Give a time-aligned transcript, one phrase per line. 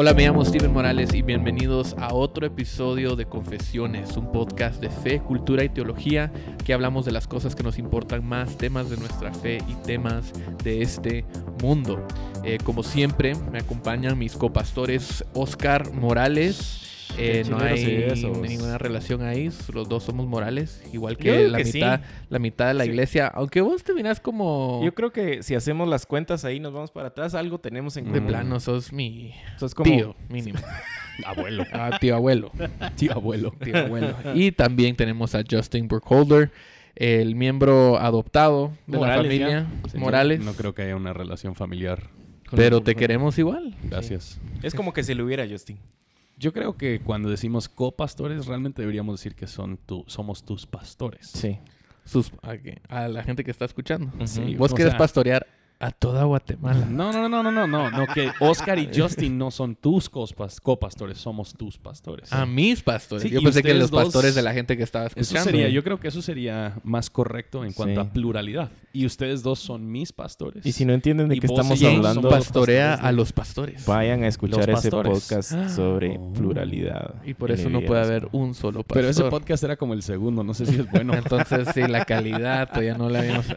[0.00, 4.90] Hola, me llamo Steven Morales y bienvenidos a otro episodio de Confesiones, un podcast de
[4.90, 6.30] fe, cultura y teología
[6.64, 10.32] que hablamos de las cosas que nos importan más, temas de nuestra fe y temas
[10.62, 11.24] de este
[11.60, 12.06] mundo.
[12.44, 16.87] Eh, como siempre, me acompañan mis copastores Oscar Morales.
[17.16, 18.12] Eh, no hay
[18.48, 22.84] ninguna relación ahí, los dos somos morales, igual que, la, mitad, la mitad de la
[22.84, 23.26] iglesia.
[23.28, 24.80] Aunque vos te miras como.
[24.84, 28.12] Yo creo que si hacemos las cuentas ahí, nos vamos para atrás, algo tenemos en
[28.12, 29.90] De plano, sos mi sos como...
[29.90, 30.58] tío, mínimo.
[31.24, 31.64] abuelo.
[31.72, 32.52] Ah, tío abuelo.
[32.96, 33.52] tío abuelo.
[33.62, 34.14] Tío abuelo.
[34.34, 36.50] y también tenemos a Justin Burkholder
[36.98, 40.40] el miembro adoptado de la familia, Morales.
[40.40, 42.10] No, creo que haya una relación familiar.
[42.54, 43.76] Pero te queremos igual.
[43.84, 44.40] Gracias.
[44.62, 45.78] Es como que se le hubiera Justin.
[46.38, 51.26] Yo creo que cuando decimos copastores, realmente deberíamos decir que son tu, somos tus pastores.
[51.26, 51.58] Sí.
[52.04, 52.32] Sus,
[52.88, 54.10] a, la gente que está escuchando.
[54.56, 55.46] Vos quieres pastorear
[55.80, 56.86] a toda Guatemala.
[56.90, 61.18] No, no, no, no, no, no, no, que Oscar y Justin no son tus copastores,
[61.18, 62.32] somos tus pastores.
[62.32, 63.30] A mis pastores.
[63.30, 65.44] yo pensé que los pastores de la gente que estaba escuchando.
[65.44, 68.70] sería, yo creo que eso sería más correcto en cuanto a pluralidad.
[68.92, 70.66] Y ustedes dos son mis pastores.
[70.66, 73.86] Y si no entienden de qué estamos hablando, pastorea a los pastores.
[73.86, 75.68] Vayan a escuchar ese podcast ah.
[75.68, 77.22] sobre pluralidad.
[77.24, 78.96] Y por eso no puede haber un solo pastor.
[78.96, 81.14] Pero ese podcast era como el segundo, no sé si es bueno.
[81.18, 83.46] Entonces, sí, la calidad todavía no la habíamos.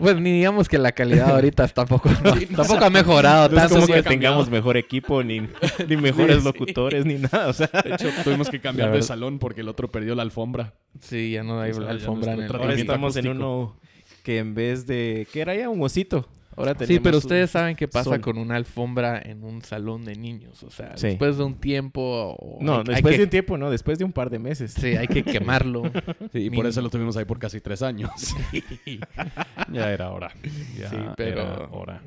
[0.00, 2.08] Pues ni digamos que la calidad ahorita tampoco,
[2.56, 3.78] tampoco ha mejorado no tanto.
[3.78, 5.40] Es como que tengamos mejor equipo, ni,
[5.88, 7.48] ni mejores locutores, ni nada.
[7.48, 7.68] O sea.
[7.84, 10.74] De hecho, tuvimos que cambiar de salón porque el otro perdió la alfombra.
[11.00, 13.76] Sí, ya no hay alfombra en el Ahora estamos en uno
[14.22, 15.26] que en vez de...
[15.32, 15.68] ¿Qué era ya?
[15.68, 16.28] Un osito.
[16.56, 20.62] Ahora sí, pero ustedes saben qué pasa con una alfombra en un salón de niños.
[20.62, 22.58] O sea, después de un tiempo.
[22.60, 24.72] no, después de un tiempo, no, después de un par de meses.
[24.72, 25.84] Sí, hay que quemarlo.
[26.32, 28.10] sí, y por eso lo tuvimos ahí por casi tres años.
[29.72, 30.32] ya era hora.
[30.42, 31.70] sí, pero.
[31.72, 32.02] Hora.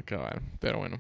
[0.60, 1.00] Pero bueno.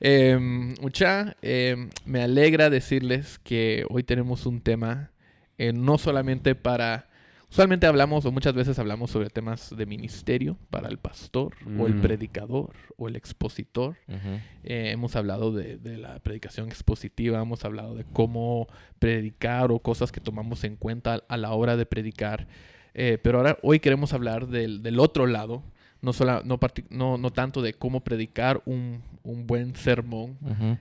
[0.00, 0.38] Eh,
[0.80, 5.10] mucha, em, me alegra decirles que hoy tenemos un tema
[5.58, 7.07] eh, no solamente para
[7.50, 11.94] Usualmente hablamos o muchas veces hablamos sobre temas de ministerio para el pastor o el
[11.94, 12.02] mm.
[12.02, 13.96] predicador o el expositor.
[14.64, 18.66] Eh, hemos hablado de, la predicación expositiva, hemos hablado de cómo
[18.98, 22.46] predicar o cosas que tomamos en cuenta a la hora de predicar.
[22.92, 25.62] Eh, pero ahora hoy queremos hablar del, del otro lado,
[26.00, 26.58] no, solo, no,
[26.90, 30.38] no, no, tanto de cómo predicar un, un buen sermón,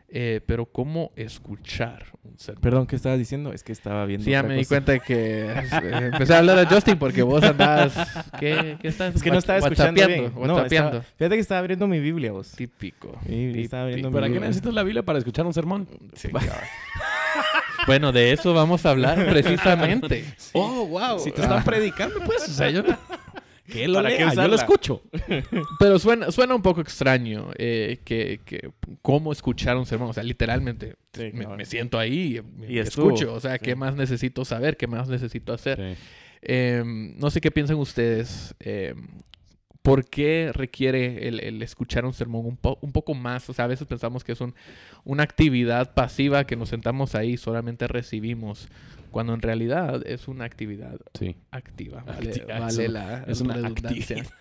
[0.09, 2.61] eh, pero cómo escuchar un sermón.
[2.61, 3.51] Perdón, ¿qué estabas diciendo?
[3.51, 4.25] Es que estaba viendo.
[4.25, 7.43] Sí, ya me di cuenta de que eh, empecé a hablar a Justin porque vos
[7.43, 7.93] andabas.
[8.39, 10.07] ¿Qué, qué estás Es que no estaba escuchando.
[10.07, 10.31] Bien.
[10.35, 12.51] No, estaba, fíjate que estaba abriendo mi Biblia vos.
[12.51, 13.17] Típico.
[13.27, 15.87] Estaba abriendo ¿Para qué necesitas la Biblia para escuchar un sermón?
[16.13, 16.29] Sí,
[17.87, 20.25] Bueno, de eso vamos a hablar precisamente.
[20.53, 21.19] Oh, wow.
[21.19, 22.83] Si te están predicando, pues, o sea, yo
[23.67, 25.01] que lo lea, yo lo escucho.
[25.79, 30.09] Pero suena, suena un poco extraño eh, que, que, cómo escuchar un sermón.
[30.09, 30.95] O sea, literalmente
[31.33, 33.33] me, siento ahí y, escucho.
[33.33, 34.77] O sea, ¿qué más necesito saber?
[34.77, 35.97] ¿Qué más necesito hacer?
[36.41, 38.55] Em, no sé qué piensan ustedes.
[38.59, 38.95] Eh,
[39.81, 43.49] ¿Por qué requiere el, escuchar un sermón un, un, poco más?
[43.49, 44.53] O sea, a veces pensamos que es un,
[45.05, 48.67] una actividad pasiva que nos sentamos ahí y solamente recibimos
[49.11, 50.99] cuando en realidad es una actividad
[51.51, 52.03] activa.
[52.03, 54.23] Vale, la es una redundancia.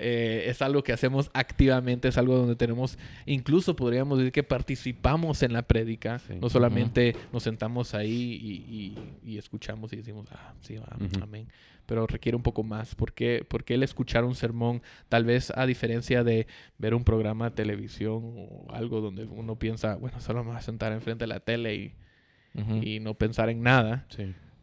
[0.00, 5.42] Eh, es algo que hacemos activamente, es algo donde tenemos, incluso podríamos decir que participamos
[5.42, 10.76] en la prédica, no solamente nos sentamos ahí y, escuchamos y decimos, ah, sí,
[11.22, 11.48] amén,
[11.88, 12.94] pero requiere un poco más.
[12.94, 16.46] ¿Por qué, Porque el escuchar un sermón, tal vez a diferencia de
[16.76, 20.62] ver un programa de televisión o algo donde uno piensa, bueno, solo me voy a
[20.62, 21.94] sentar enfrente de la tele y
[22.82, 24.06] y no pensar en nada.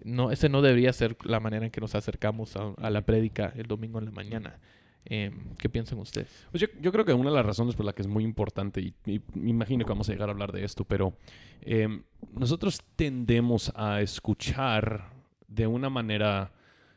[0.04, 3.68] No, ese no debería ser la manera en que nos acercamos a, la prédica el
[3.68, 4.60] domingo en la mañana.
[5.06, 6.48] Em, ¿Qué piensan ustedes?
[6.52, 8.94] Pues yo, creo que una de las razones por la que es muy importante, y,
[9.34, 11.14] me imagino que vamos a llegar a hablar de esto, pero
[11.62, 15.12] em, nosotros tendemos a escuchar
[15.48, 16.52] de una manera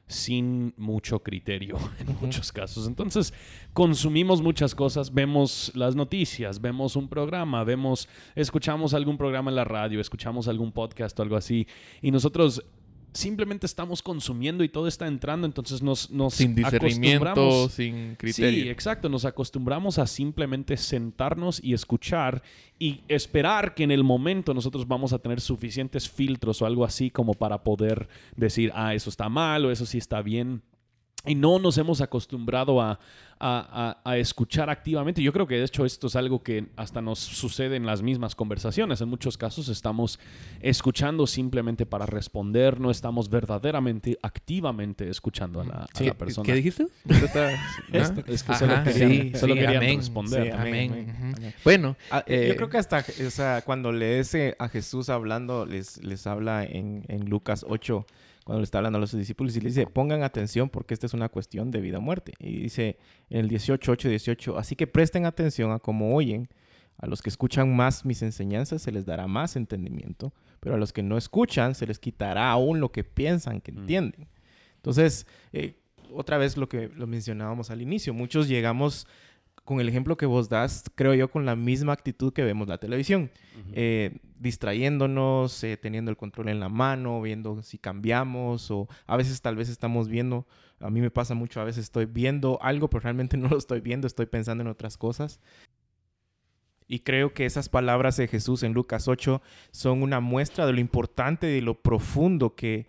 [0.08, 2.86] sin mucho criterio en muchos casos.
[2.86, 3.32] Entonces,
[3.72, 9.64] consumimos muchas cosas, vemos las noticias, vemos un programa, vemos, escuchamos algún programa en la
[9.64, 11.66] radio, escuchamos algún podcast o algo así,
[12.02, 12.64] y nosotros
[13.18, 18.64] simplemente estamos consumiendo y todo está entrando, entonces nos, nos sin discernimiento, sin criterio.
[18.64, 22.42] Sí, exacto, nos acostumbramos a simplemente sentarnos y escuchar
[22.78, 27.10] y esperar que en el momento nosotros vamos a tener suficientes filtros o algo así
[27.10, 30.62] como para poder decir, ah, eso está mal o eso sí está bien.
[31.26, 32.98] Y no nos hemos acostumbrado a,
[33.40, 35.22] a, escuchar activamente.
[35.22, 38.34] Yo creo que de hecho esto es algo que hasta nos sucede en las mismas
[38.34, 39.00] conversaciones.
[39.00, 40.18] En muchos casos estamos
[40.60, 46.46] escuchando simplemente para responder, no estamos verdaderamente, activamente escuchando a la, persona.
[46.46, 46.86] ¿Qué dijiste?
[47.92, 50.52] es, que solo querían, responder.
[50.52, 51.54] amén.
[51.64, 56.02] Bueno, ah, yo eh, creo que hasta o sea, cuando lees a Jesús hablando, les,
[56.02, 58.06] les habla en, en Lucas 8
[58.48, 61.12] cuando le está hablando a los discípulos y le dice, pongan atención porque esta es
[61.12, 62.32] una cuestión de vida o muerte.
[62.38, 62.96] Y dice
[63.28, 66.48] en el 18, 8, 18, así que presten atención a cómo oyen.
[66.96, 70.94] A los que escuchan más mis enseñanzas se les dará más entendimiento, pero a los
[70.94, 73.78] que no escuchan se les quitará aún lo que piensan que mm.
[73.80, 74.28] entienden.
[74.76, 75.74] Entonces, eh,
[76.14, 79.06] otra vez lo que lo mencionábamos al inicio, muchos llegamos
[79.68, 82.78] con el ejemplo que vos das, creo yo, con la misma actitud que vemos la
[82.78, 83.30] televisión.
[83.74, 89.42] Eh, distrayéndonos, eh, teniendo el control en la mano, viendo si cambiamos o a veces
[89.42, 90.46] tal vez estamos viendo,
[90.80, 93.82] a mí me pasa mucho, a veces estoy viendo algo, pero realmente no lo estoy
[93.82, 95.38] viendo, estoy pensando en otras cosas.
[96.86, 100.80] Y creo que esas palabras de Jesús en Lucas 8 son una muestra de lo
[100.80, 102.86] importante, de lo profundo que,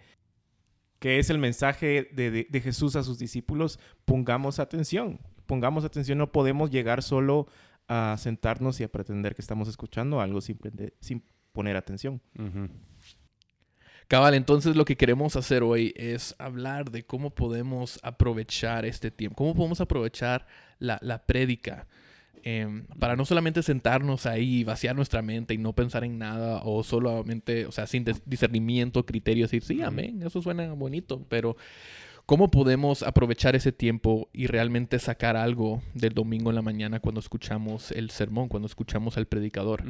[0.99, 3.81] que es el mensaje de, de Jesús a sus discípulos.
[4.05, 7.47] Pongamos atención pongamos atención, no podemos llegar solo
[7.87, 10.59] a sentarnos y a pretender que estamos escuchando algo sin,
[11.01, 11.23] sin
[11.53, 12.21] poner atención.
[14.07, 19.37] Cabal, entonces lo que queremos hacer hoy es hablar de cómo podemos aprovechar este tiempo,
[19.37, 20.45] cómo podemos aprovechar
[20.77, 21.87] la, la prédica.
[22.43, 26.61] Em, para no solamente sentarnos ahí y vaciar nuestra mente y no pensar en nada
[26.63, 31.57] o solamente, o sea, sin discernimiento, criterio, decir, sí, amén, eso suena bonito, pero
[32.29, 37.19] ¿Cómo podemos aprovechar ese tiempo y realmente sacar algo del domingo en la mañana cuando
[37.21, 39.83] escuchamos el sermón, cuando escuchamos al predicador?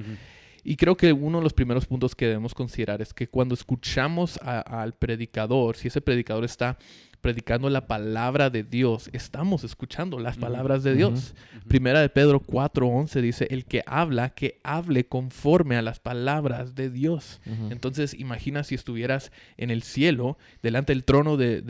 [0.63, 4.37] Y creo que uno de los primeros puntos que debemos considerar es que cuando escuchamos
[4.37, 6.77] al predicador, si ese predicador está
[7.21, 11.33] predicando la palabra de Dios, estamos escuchando las palabras de Dios.
[11.67, 16.89] Primera de Pedro 4:11 dice, el que habla, que hable conforme a las palabras de
[16.89, 17.41] Dios.
[17.69, 21.61] Entonces imagina si estuvieras en el cielo, delante del trono de,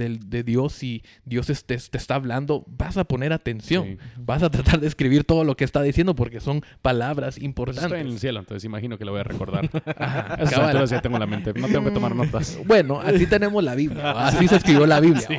[0.43, 5.23] Dios y Dios te, está hablando, vas a poner atención, vas a tratar de escribir
[5.23, 7.83] todo lo que está diciendo porque son palabras pues importantes.
[7.83, 9.69] estoy en el cielo, entonces imagino que lo voy a recordar.
[9.97, 10.37] Ajá,
[10.85, 12.59] ya tengo la mente, no tengo que tomar notas.
[12.65, 15.38] Bueno, así tenemos la Biblia, así se escribió la Biblia.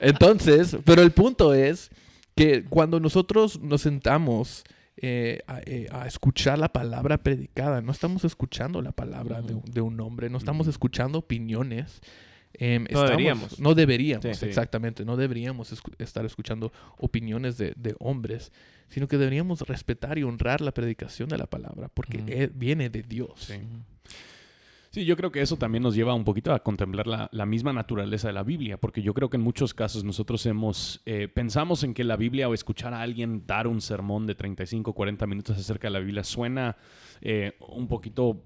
[0.00, 1.90] Entonces, pero el punto es
[2.34, 4.64] que cuando nosotros nos sentamos
[4.98, 10.30] eh, eh, a, escuchar la palabra predicada, no estamos escuchando la palabra de, un hombre,
[10.30, 12.00] no estamos escuchando opiniones.
[12.54, 13.58] Em, no deberíamos.
[13.58, 15.04] No deberíamos, exactamente.
[15.04, 18.52] No deberíamos estar escuchando opiniones de, hombres,
[18.88, 23.02] sino que deberíamos respetar y honrar la predicación de la palabra, porque e, viene de
[23.02, 23.32] Dios.
[23.36, 23.54] Sí,
[25.04, 28.34] yo creo que eso también nos lleva un poquito a contemplar la, misma naturaleza de
[28.34, 32.04] la Biblia, porque yo creo que en muchos casos nosotros hemos, eh, pensamos en que
[32.04, 35.92] la Biblia o escuchar a alguien dar un sermón de 35, 40 minutos acerca de
[35.92, 36.76] la Biblia suena
[37.20, 38.42] eh, un poquito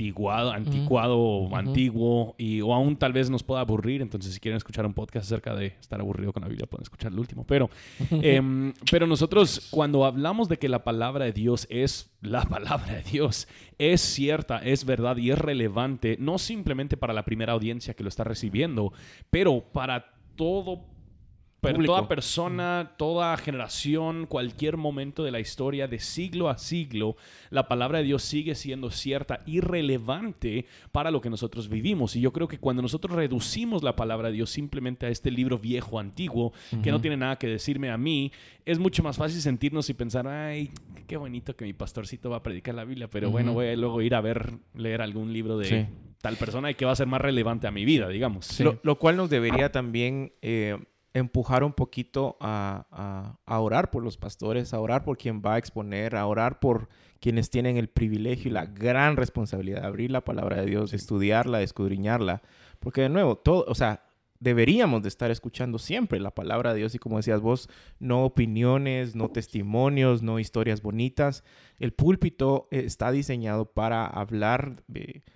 [0.00, 4.00] antiguado, anticuado o antiguo y, o aún tal vez nos pueda aburrir.
[4.00, 7.12] Entonces, si quieren escuchar un podcast acerca de estar aburrido con la Biblia, pueden escuchar
[7.12, 7.44] el último.
[7.44, 7.68] Pero,
[8.10, 13.02] em, pero nosotros, cuando hablamos de que la palabra de Dios es la palabra de
[13.02, 13.46] Dios,
[13.78, 18.08] es cierta, es verdad y es relevante, no simplemente para la primera audiencia que lo
[18.08, 18.92] está recibiendo,
[19.30, 20.84] pero para todo
[21.60, 27.16] pero toda persona, toda generación, cualquier momento de la historia, de siglo a siglo,
[27.50, 32.16] la palabra de Dios sigue siendo cierta y relevante para lo que nosotros vivimos.
[32.16, 35.58] Y yo creo que cuando nosotros reducimos la palabra de Dios simplemente a este libro
[35.58, 36.52] viejo, antiguo,
[36.82, 38.32] que no tiene nada que decirme a mí,
[38.64, 40.70] es mucho más fácil sentirnos y pensar, ay,
[41.06, 44.00] qué bonito que mi pastorcito va a predicar la Biblia, pero bueno, voy a luego
[44.00, 45.88] ir a ver, leer algún libro de...
[46.22, 48.60] tal persona y que va a ser más relevante a mi vida, digamos.
[48.82, 50.78] Lo, cual nos debería también eh,
[51.14, 56.16] empujar un poquito a, orar por los pastores, a orar por quien va a exponer,
[56.16, 56.88] a orar por
[57.20, 61.58] quienes tienen el privilegio y la gran responsabilidad de abrir la palabra de Dios, estudiarla,
[61.58, 62.42] de escudriñarla.
[62.78, 64.02] Porque de nuevo, todo, o sea,
[64.40, 67.68] deberíamos de estar escuchando siempre la palabra de Dios y como decías vos,
[67.98, 71.44] no opiniones, no testimonios, no historias bonitas.
[71.78, 74.82] El púlpito eh, está diseñado para hablar,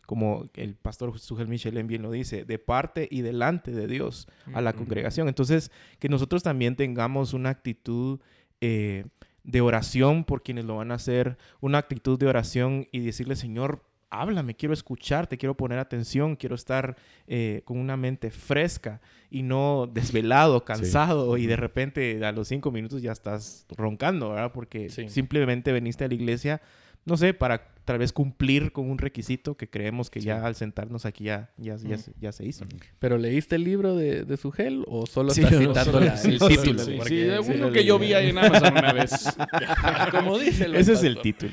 [0.06, 4.62] como el pastor Sugel Michelin bien lo dice, de parte y delante de Dios a
[4.62, 5.28] la congregación.
[5.28, 8.20] Entonces, que nosotros también tengamos una actitud...
[8.60, 9.04] Eh,
[9.44, 13.84] de oración por quienes lo van a hacer, una actitud de oración y decirle, Señor,
[14.20, 19.90] háblame, quiero escucharte, quiero poner atención, quiero estar eh, con una mente fresca y no
[19.92, 24.52] desvelado, cansado y de repente a los cinco minutos ya estás roncando, ¿verdad?
[24.52, 26.60] Porque simplemente veniste a la iglesia
[27.04, 31.04] no sé, para tal vez cumplir con un requisito que creemos que ya al sentarnos
[31.04, 31.76] aquí ya, ya,
[32.18, 32.64] ya, se hizo.
[32.98, 37.04] ¿Pero leíste el libro de, de Sugel o solo estás citando el título?
[37.04, 39.36] Sí, uno que yo vi ahí en Amazon una vez.
[40.10, 41.52] Como dice el Ese es el título.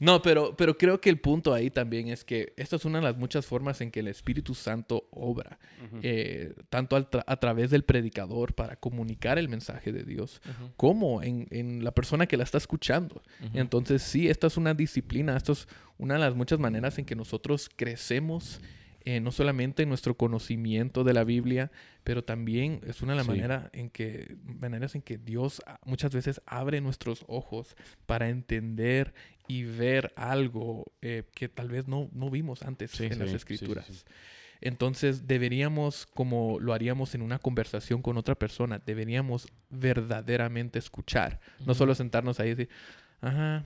[0.00, 3.04] No, pero, pero creo que el punto ahí también es que esta es una de
[3.04, 5.58] las muchas formas en que el Espíritu Santo obra,
[6.02, 10.40] eh, tanto a través del predicador para comunicar el mensaje de Dios,
[10.76, 13.22] como en, en, la persona que la está escuchando.
[13.54, 15.68] Entonces, sí, esta es una disciplina, esto es
[15.98, 18.60] una de las muchas maneras en que nosotros crecemos
[19.04, 21.70] eh, no solamente en nuestro conocimiento de la Biblia,
[22.04, 26.40] pero también es una de las maneras en que, maneras en que Dios muchas veces
[26.46, 29.12] abre nuestros ojos para entender
[29.48, 34.04] y ver algo eh, que tal vez no, no vimos antes en las escrituras.
[34.60, 41.74] Entonces deberíamos, como lo haríamos en una conversación con otra persona, deberíamos verdaderamente escuchar, no
[41.74, 42.68] solo sentarnos ahí y decir,
[43.22, 43.64] Ajá,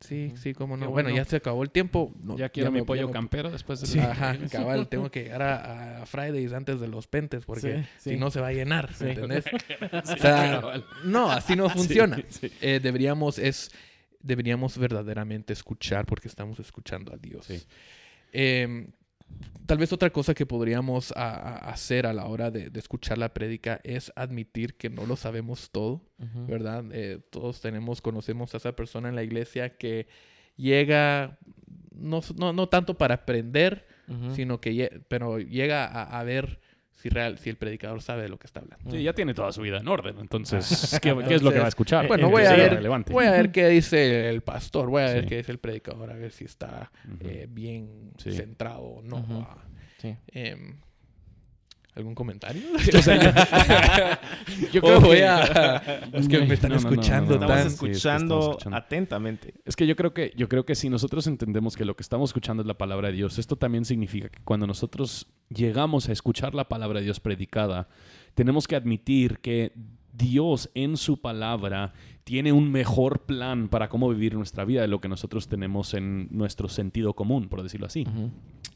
[0.00, 0.90] sí, sí, cómo no.
[0.90, 2.14] Bueno, ya se acabó el tiempo.
[2.38, 3.86] ya quiero mi pollo campero después de...
[3.86, 3.98] Sí.
[3.98, 8.40] Ajá, cabal, tengo que llegar a, Fridays antes de los pentes porque si no se
[8.40, 9.44] va a llenar, ¿entendés?
[9.92, 12.18] o sea, no, así no funciona.
[12.62, 13.70] Eh, deberíamos, es,
[14.20, 17.48] deberíamos verdaderamente escuchar porque estamos escuchando a Dios.
[18.32, 18.86] Eh,
[19.66, 24.12] Tal vez otra cosa que podríamos hacer a la hora de, escuchar la prédica es
[24.14, 26.02] admitir que no lo sabemos todo,
[26.46, 26.84] ¿verdad?
[26.92, 30.06] Eh, todos tenemos, conocemos a esa persona en la iglesia que
[30.56, 31.38] llega,
[31.94, 33.86] no, no, tanto para aprender,
[34.34, 36.60] sino que, pero llega a, a ver
[36.94, 38.90] si, real, si el predicador sabe de lo que está hablando.
[38.90, 40.16] Sí, ya tiene toda su vida en orden.
[40.20, 42.06] Entonces, ¿qué, es lo que va a escuchar?
[42.08, 45.38] Bueno, voy a, ver, voy a ver qué dice el pastor, voy a ver qué
[45.38, 49.48] dice el predicador, a ver si está eh, bien centrado o no.
[49.98, 50.16] Sí.
[50.28, 50.78] Em,
[51.94, 52.62] ¿Algún comentario?
[54.72, 55.18] yo, creo que...
[56.18, 57.34] es que me están escuchando.
[57.34, 59.54] estamos escuchando atentamente.
[59.64, 62.30] Es que yo creo que yo creo que si nosotros entendemos que lo que estamos
[62.30, 66.54] escuchando es la palabra de Dios, esto también significa que cuando nosotros llegamos a escuchar
[66.54, 67.88] la palabra de Dios predicada,
[68.34, 69.72] tenemos que admitir que
[70.12, 71.92] Dios en su palabra
[72.24, 76.28] tiene un mejor plan para cómo vivir nuestra vida de lo que nosotros tenemos en
[76.30, 78.04] nuestro sentido común, por decirlo así.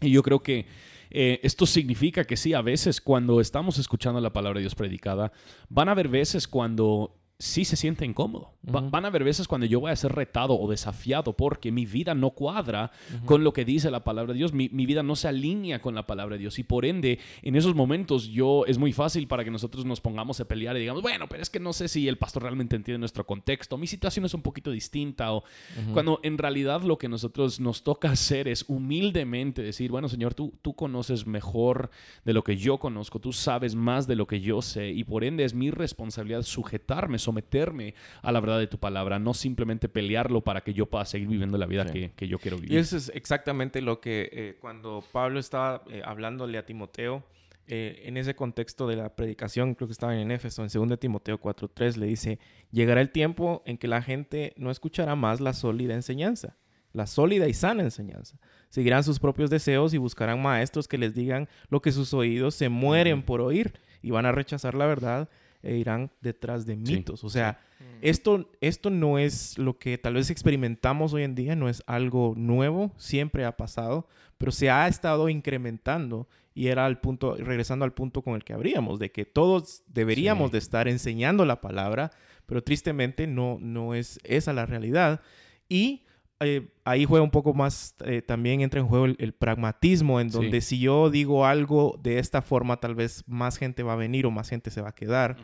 [0.00, 0.66] Y yo creo que
[1.10, 5.32] eh, esto significa que sí, a veces cuando estamos escuchando la palabra de Dios predicada,
[5.68, 8.54] van a haber veces cuando sí se siente incómodo.
[8.62, 12.14] Van a haber veces cuando yo voy a ser retado o desafiado porque mi vida
[12.14, 12.90] no cuadra
[13.24, 14.52] con lo que dice la palabra de Dios.
[14.52, 16.58] Mi, vida no se alinea con la palabra de Dios.
[16.58, 20.40] Y por ende, en esos momentos yo es muy fácil para que nosotros nos pongamos
[20.40, 22.98] a pelear y digamos, bueno, pero es que no sé si el pastor realmente entiende
[22.98, 23.78] nuestro contexto.
[23.78, 25.32] Mi situación es un poquito distinta.
[25.32, 25.44] O
[25.92, 30.54] cuando en realidad lo que nosotros nos toca hacer es humildemente decir, bueno, Señor, tú,
[30.60, 31.90] tú conoces mejor
[32.24, 33.20] de lo que yo conozco.
[33.20, 34.90] Tú sabes más de lo que yo sé.
[34.90, 39.34] Y por ende es mi responsabilidad sujetarme someterme a la verdad de tu palabra, no
[39.34, 42.72] simplemente pelearlo para que yo pueda seguir viviendo la vida que, yo quiero vivir.
[42.72, 47.22] Y eso es exactamente lo que eh, cuando Pablo estaba eh, hablándole a Timoteo,
[47.70, 51.38] eh, en ese contexto de la predicación, creo que estaba en Éfeso, en 2 Timoteo
[51.38, 52.38] 4.3, le dice,
[52.70, 56.56] llegará el tiempo en que la gente no escuchará más la sólida enseñanza,
[56.94, 58.38] la sólida y sana enseñanza.
[58.70, 62.70] Seguirán sus propios deseos y buscarán maestros que les digan lo que sus oídos se
[62.70, 65.28] mueren por oír y van a rechazar la verdad
[65.62, 67.24] e irán detrás de mitos.
[67.24, 67.60] O sea,
[68.00, 72.34] esto, esto no es lo que tal vez experimentamos hoy en día, no es algo
[72.36, 77.92] nuevo, siempre ha pasado, pero se ha estado incrementando y era al punto, regresando al
[77.92, 82.10] punto con el que abríamos, de que todos deberíamos de estar enseñando la palabra,
[82.46, 85.20] pero tristemente no, no es esa la realidad.
[85.68, 86.04] Y
[86.40, 90.60] eh, ahí juega un poco más, eh, también entra en juego el, pragmatismo, en donde
[90.60, 94.30] si yo digo algo de esta forma, tal vez más gente va a venir o
[94.30, 95.36] más gente se va a quedar.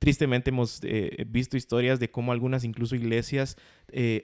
[0.00, 3.56] Tristemente hemos eh, visto historias de cómo algunas incluso iglesias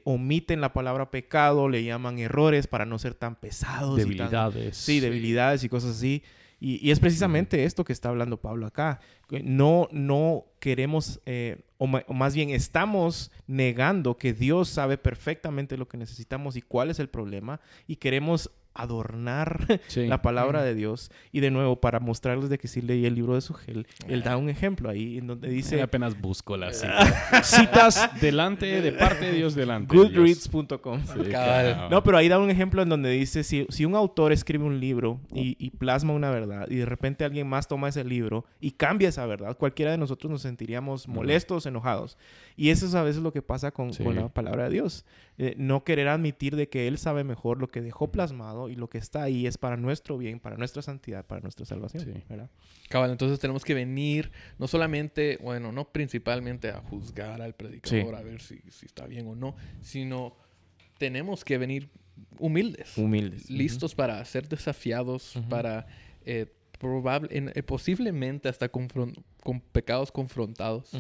[0.05, 3.97] omiten la palabra pecado, le llaman errores para no ser tan pesados.
[3.97, 4.77] Debilidades.
[4.77, 6.23] sí, debilidades y cosas así.
[6.59, 9.01] Y, es precisamente esto que está hablando Pablo acá.
[9.43, 15.99] No, no queremos, eh, o, más bien estamos negando que Dios sabe perfectamente lo que
[15.99, 21.11] necesitamos y cuál es el problema y queremos adornar la palabra de Dios.
[21.33, 24.37] Y de nuevo, para mostrarles de que sí leí el libro de Sugel, él da
[24.37, 25.81] un ejemplo ahí en donde dice...
[25.83, 27.17] apenas busco las citas.
[27.47, 29.97] citas delante, de parte de Dios delante.
[29.97, 31.01] Goodreads.com.
[31.91, 34.81] no, pero ahí da un ejemplo en donde dice, si, si un autor escribe un
[34.81, 39.09] libro y, plasma una verdad y de repente alguien más toma ese libro y cambia
[39.09, 42.17] esa verdad, cualquiera de nosotros nos sentiríamos molestos, enojados.
[42.57, 45.05] Y eso es a veces lo que pasa con, la palabra de Dios.
[45.39, 48.89] Eh, no querer admitir de que Él sabe mejor lo que dejó plasmado y lo
[48.89, 52.05] que está ahí es para nuestro bien, para nuestra santidad, para nuestra salvación.
[52.05, 52.23] Sí.
[52.89, 58.23] Cabal, entonces tenemos que venir, no solamente, bueno, no principalmente a juzgar al predicador, a
[58.23, 60.37] ver si, si está bien o no, sino
[60.97, 61.91] tenemos que venir
[62.39, 62.97] humildes.
[62.97, 63.51] Humildes.
[63.51, 65.87] Listos para ser desafiados, para
[66.25, 66.47] eh,
[66.79, 68.89] probable, eh, posiblemente hasta con
[69.73, 70.93] pecados confrontados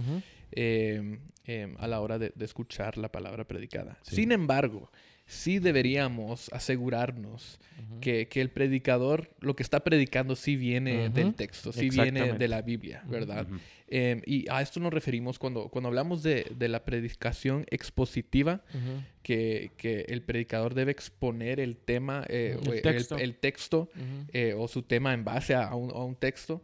[0.57, 3.99] em, em, a la hora de, escuchar la palabra predicada.
[4.03, 4.91] Sin embargo,
[5.27, 7.59] sí deberíamos asegurarnos
[8.01, 12.63] que, el predicador, lo que está predicando, sí viene del texto, sí viene de la
[12.63, 13.47] Biblia, ¿verdad?
[13.89, 18.63] Em, y a esto nos referimos cuando, cuando hablamos de, la predicación expositiva,
[19.23, 19.71] que,
[20.09, 22.57] el predicador debe exponer el tema, eh,
[23.19, 23.89] el, texto,
[24.33, 26.63] eh, o su tema en base a, un, a un, texto.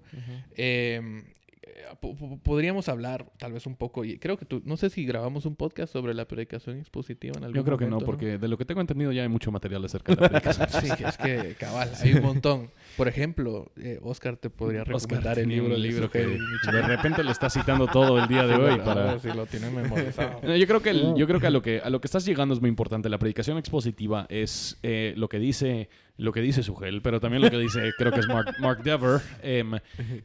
[1.82, 5.46] Eh, podríamos hablar tal vez un poco, y creo que tú, no sé si grabamos
[5.46, 8.56] un podcast sobre la predicación expositiva en algún Yo creo que no, porque de lo
[8.56, 10.68] que tengo entendido ya hay mucho material acerca de la predicación.
[10.82, 12.70] sí, es que cabal, hay un montón.
[12.96, 17.30] Por ejemplo, eh, Oscar te podría recomendar el libro, el libro que de repente lo
[17.30, 20.40] está citando todo el día de hoy para si lo tiene memorizado.
[20.54, 22.60] yo creo que yo creo que a lo que a lo que estás llegando es
[22.60, 23.08] muy importante.
[23.08, 27.50] La predicación expositiva es eh, lo que dice lo que dice Sugel, pero también lo
[27.50, 29.72] que dice, creo que es Mark, Mark Dever, em,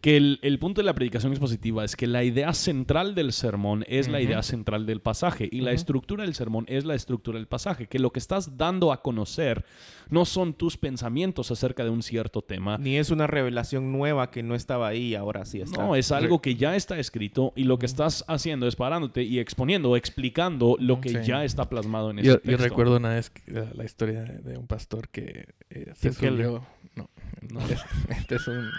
[0.02, 4.08] que el, punto de la predicación expositiva es que la idea central del sermón es
[4.08, 7.88] la idea central del pasaje y la estructura del sermón es la estructura del pasaje,
[7.88, 9.66] que lo que estás dando a conocer
[10.10, 12.78] no son tus pensamientos acerca de un cierto tema.
[12.78, 15.82] Ni es una revelación nueva que no estaba ahí y ahora sí está.
[15.82, 19.40] No, es algo que ya está escrito y lo que estás haciendo es parándote y
[19.40, 22.52] exponiendo, explicando lo que ya está plasmado en ese yo, texto.
[22.52, 25.48] Yo recuerdo una vez la, historia de, un pastor que
[25.82, 26.66] eh, se subió...
[26.96, 27.10] No,
[27.50, 27.60] no
[28.10, 28.70] este es un...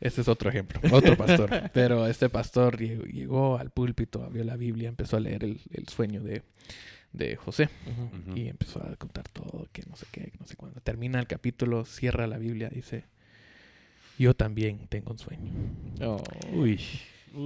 [0.00, 1.70] Este es otro ejemplo, otro pastor.
[1.72, 6.42] Pero este pastor llegó, al púlpito, abrió la Biblia, empezó a leer el sueño de,
[7.12, 7.68] de José.
[8.34, 10.80] Y empezó a contar todo, que no sé qué, no sé cuándo.
[10.80, 13.04] Termina el capítulo, cierra la Biblia, dice,
[14.18, 15.52] yo también tengo un sueño.
[16.00, 16.22] Oh.
[16.52, 16.80] Uy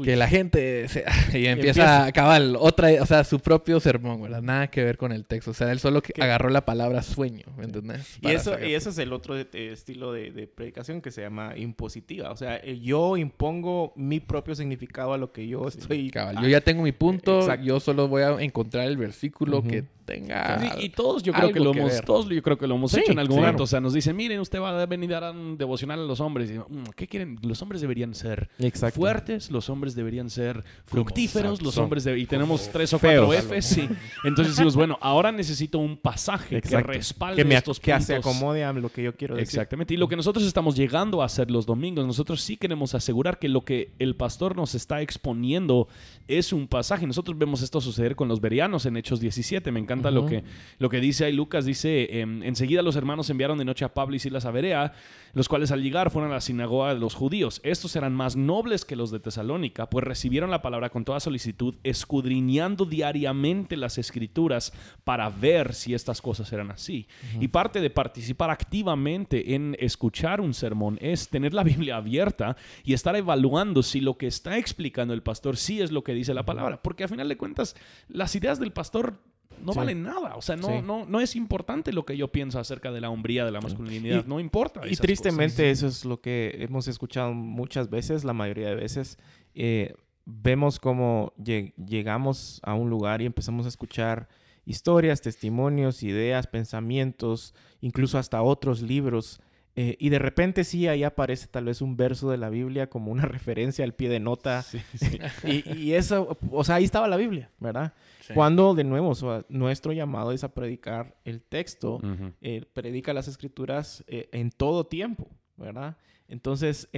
[0.04, 1.04] que la gente se,
[1.38, 4.42] y empieza, a acabar otra, o sea, su propio sermón, ¿verdad?
[4.42, 5.52] Nada que ver con el texto.
[5.52, 8.18] O sea, él solo que agarró la palabra sueño, ¿me entiendes?
[8.20, 12.30] Y eso, y eso es el otro estilo de, predicación que se llama impositiva.
[12.30, 16.10] O sea, eh, yo impongo mi propio significado a lo que yo estoy...
[16.10, 16.42] Cabal.
[16.42, 20.60] Yo ya tengo mi punto, yo solo voy a encontrar el versículo que tenga.
[20.78, 23.18] y todos yo creo que lo hemos, todos yo creo que lo hemos hecho en
[23.18, 23.62] algún momento.
[23.62, 26.20] O sea, nos dicen, miren, usted va a venir a dar un devocional a los
[26.20, 26.50] hombres.
[26.50, 27.38] Y, mm, ¿Qué quieren?
[27.42, 28.48] Los hombres deberían ser
[28.94, 32.18] fuertes, los hombres deberían ser fructíferos, los hombres de...
[32.18, 33.64] y tenemos tres o cuatro Fs.
[33.64, 33.88] Sí.
[34.24, 38.72] Entonces decimos, bueno, ahora necesito un pasaje que respalde que estos que se acomode a
[38.72, 39.60] lo que yo quiero decir.
[39.60, 39.94] Exactamente.
[39.94, 43.48] Y lo que nosotros estamos llegando a hacer los domingos, nosotros sí queremos asegurar que
[43.48, 45.88] lo que el pastor nos está exponiendo
[46.28, 47.06] es un pasaje.
[47.06, 49.70] Nosotros vemos esto suceder con los verianos en Hechos 17.
[49.70, 50.44] Me encanta lo, que,
[50.78, 51.64] lo que dice ahí Lucas.
[51.64, 54.92] Dice, em, enseguida los hermanos enviaron de noche a Pablo y Silas a Berea,
[55.34, 57.60] los cuales al llegar fueron a la sinagoga de los judíos.
[57.64, 61.74] Estos eran más nobles que los de Tesalónica, pues recibieron la palabra con toda solicitud,
[61.82, 64.72] escudriñando diariamente las escrituras
[65.04, 67.06] para ver si estas cosas eran así.
[67.40, 72.92] Y parte de participar activamente en escuchar un sermón es tener la Biblia abierta y
[72.92, 76.44] estar evaluando si lo que está explicando el pastor sí es lo que dice la
[76.44, 76.82] palabra.
[76.82, 77.76] Porque a final de cuentas,
[78.08, 79.20] las ideas del pastor
[79.62, 80.36] no valen nada.
[80.36, 83.44] O sea, no, no, no es importante lo que yo pienso acerca de la hombría,
[83.44, 84.24] de la masculinidad.
[84.26, 84.82] no importa.
[84.88, 89.18] Y tristemente eso es lo que hemos escuchado muchas veces, la mayoría de veces.
[89.54, 89.94] Eh,
[90.24, 94.28] vemos cómo llegamos a un lugar y empezamos a escuchar
[94.64, 99.40] historias, testimonios, ideas, pensamientos, incluso hasta otros libros.
[99.74, 103.10] Eh, y de repente sí, ahí aparece tal vez un verso de la Biblia como
[103.10, 104.64] una referencia al pie de nota.
[105.44, 107.94] y, eso, o sea, ahí estaba la Biblia, ¿verdad?
[108.34, 109.14] Cuando, de nuevo,
[109.48, 112.00] nuestro llamado es a predicar el texto,
[112.40, 115.96] eh, predica las escrituras eh, en todo tiempo, ¿verdad?
[116.28, 116.88] Entonces,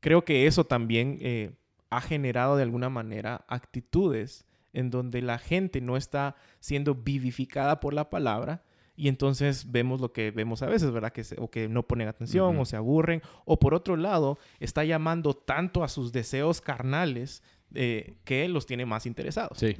[0.00, 1.56] creo que eso también
[1.90, 7.94] ha generado de alguna manera actitudes en donde la gente no está siendo vivificada por
[7.94, 8.62] la palabra,
[8.94, 11.12] y entonces vemos lo que vemos a veces, ¿verdad?
[11.12, 13.22] Que o que no ponen atención o se aburren.
[13.44, 17.42] O por otro lado, está llamando tanto a sus deseos carnales
[17.74, 19.58] eh, que los tiene más interesados.
[19.58, 19.74] Sí,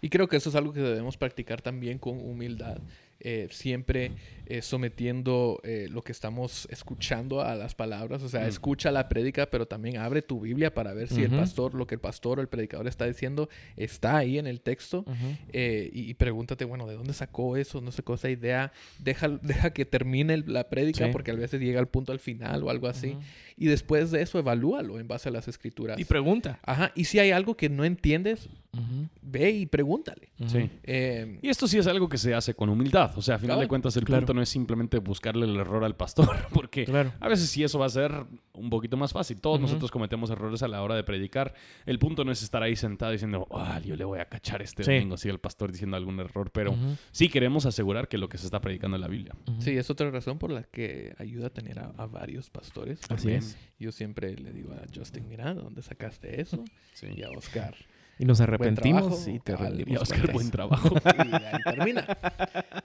[0.00, 2.78] Y creo que eso es algo que debemos practicar también con humildad.
[3.20, 4.12] Eh, siempre
[4.46, 8.22] eh, sometiendo eh, lo que estamos escuchando a las palabras.
[8.22, 8.48] O sea, mm.
[8.48, 11.96] escucha la prédica, pero también abre tu Biblia para ver si el pastor, lo que
[11.96, 15.04] el pastor o el predicador está diciendo, está ahí en el texto.
[15.52, 17.80] y, pregúntate, bueno, ¿de dónde sacó eso?
[17.80, 18.72] No sé, esa idea.
[19.00, 22.70] Deja, deja que termine la prédica porque a veces llega al punto al final o
[22.70, 23.16] algo así.
[23.56, 25.98] Y después de eso, evalúalo en base a las escrituras.
[25.98, 26.60] Y pregunta.
[26.62, 26.92] Ajá.
[26.94, 28.48] Y si hay algo que no entiendes,
[29.22, 30.30] ve y pregúntale.
[30.46, 30.70] Sí.
[30.82, 33.16] Eh, y esto sí es algo que se hace con humildad.
[33.16, 35.96] O sea, a final de cuentas, el punto no es simplemente buscarle el error al
[35.96, 36.86] pastor, porque
[37.20, 38.12] a veces sí eso va a ser
[38.52, 39.40] un poquito más fácil.
[39.40, 41.54] Todos nosotros cometemos errores a la hora de predicar.
[41.86, 44.82] El punto no es estar ahí sentado diciendo, ah, yo le voy a cachar este
[44.82, 46.74] domingo, así el pastor diciendo algún error, pero
[47.12, 49.34] sí queremos asegurar que lo que se está predicando en la Biblia.
[49.58, 53.00] Sí, es otra razón por la que ayuda a tener a, varios pastores.
[53.10, 53.56] Así es.
[53.78, 56.64] Yo siempre le digo a Justin, mira, ¿dónde sacaste eso?
[57.02, 57.74] Y a Oscar.
[58.18, 59.54] Y nos arrepentimos y te
[59.86, 60.94] Y Oscar, buen trabajo.
[61.04, 62.06] y ahí termina.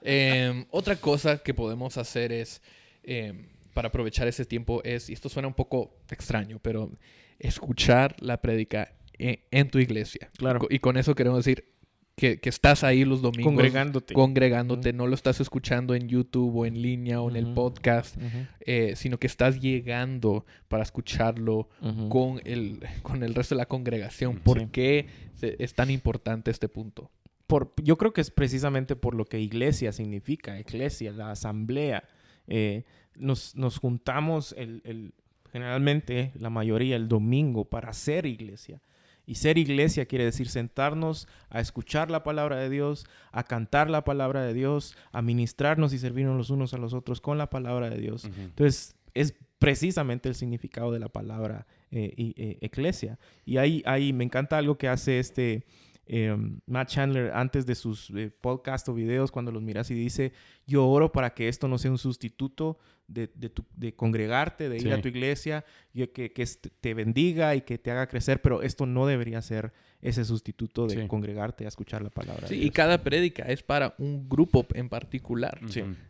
[0.02, 2.62] Em, otra cosa que podemos hacer es,
[3.02, 6.90] em, para aprovechar ese tiempo, es, y esto suena un poco extraño, pero
[7.38, 10.30] escuchar la prédica en, en, tu iglesia.
[10.36, 10.66] Claro.
[10.70, 11.73] Y con eso queremos decir,
[12.16, 13.44] que, estás ahí los domingos.
[13.44, 14.14] Congregándote.
[14.14, 18.16] Congregándote, no lo estás escuchando en YouTube o en línea o en el podcast,
[18.60, 21.68] eh, sino que estás llegando para escucharlo
[22.08, 24.38] con, el, con el resto de la congregación.
[24.38, 25.06] ¿Por qué
[25.40, 27.10] es tan importante este punto?
[27.46, 32.04] Por, yo creo que es precisamente por lo que iglesia significa, iglesia, la asamblea.
[32.46, 32.84] Eh,
[33.16, 35.14] nos, nos, juntamos el, el,
[35.52, 38.80] generalmente, la mayoría, el domingo para hacer iglesia.
[39.26, 44.04] Y ser iglesia quiere decir sentarnos a escuchar la palabra de Dios, a cantar la
[44.04, 47.88] palabra de Dios, a ministrarnos y servirnos los unos a los otros con la palabra
[47.90, 48.24] de Dios.
[48.24, 53.18] Entonces, es precisamente el significado de la palabra eh, eh, iglesia.
[53.46, 55.64] Y ahí, ahí me encanta algo que hace este
[56.06, 60.32] em, Matt Chandler antes de sus eh, podcasts o videos, cuando los miras y dice,
[60.66, 63.30] yo oro para que esto no sea un sustituto de,
[63.76, 66.46] de, congregarte, de ir a tu iglesia, y que, que,
[66.80, 69.72] te bendiga y que te haga crecer, pero esto no debería ser
[70.04, 72.46] ese sustituto de congregarte a escuchar la palabra.
[72.46, 75.58] Sí, y cada prédica es para un grupo en particular.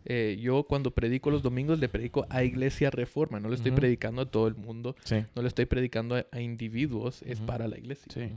[0.05, 4.23] Eh, yo cuando predico los domingos le predico a Iglesia Reforma, no le estoy predicando
[4.23, 4.97] a todo el mundo,
[5.35, 8.07] no le estoy predicando a, individuos, es para la iglesia.
[8.13, 8.31] Sí.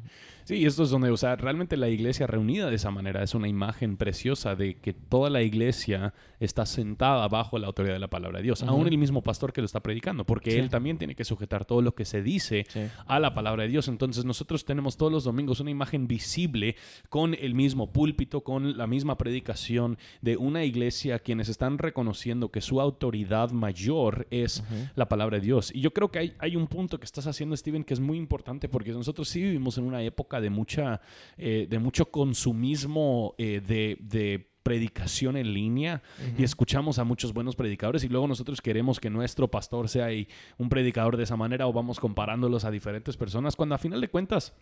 [0.45, 3.47] sí, esto es donde, o sea, realmente la iglesia reunida de esa manera es una
[3.47, 8.39] imagen preciosa de que toda la iglesia está sentada bajo la autoridad de la palabra
[8.39, 11.25] de Dios, aún el mismo pastor que lo está predicando, porque él también tiene que
[11.25, 12.65] sujetar todo lo que se dice
[13.05, 13.89] a la palabra de Dios.
[13.89, 16.77] Entonces nosotros tenemos todos los domingos una imagen visible
[17.09, 22.61] con el mismo púlpito, con la misma predicación de una iglesia quienes están reconociendo que
[22.61, 24.63] su autoridad mayor es
[24.95, 25.71] la palabra de Dios.
[25.75, 28.17] Y yo creo que hay, hay, un punto que estás haciendo, Steven, que es muy
[28.17, 31.01] importante porque nosotros sí vivimos en una época de, mucha,
[31.37, 36.01] eh, de mucho consumismo eh, de, de predicación en línea
[36.37, 40.09] y escuchamos a muchos buenos predicadores y luego nosotros queremos que nuestro pastor sea
[40.57, 44.09] un predicador de esa manera o vamos comparándolos a diferentes personas cuando a final de
[44.09, 44.53] cuentas